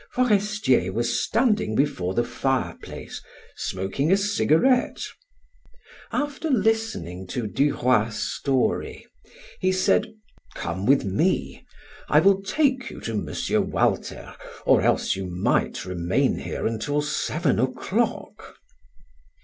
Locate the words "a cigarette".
4.11-5.05